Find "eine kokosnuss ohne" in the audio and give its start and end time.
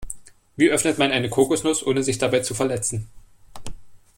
1.11-2.01